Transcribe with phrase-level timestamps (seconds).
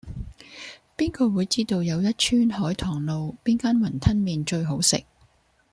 [0.97, 5.03] 邊個會知道又一村海棠路邊間雲吞麵最好食